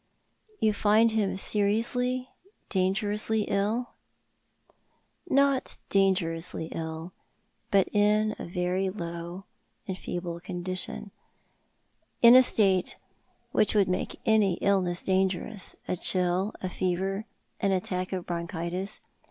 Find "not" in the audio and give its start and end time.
5.29-5.77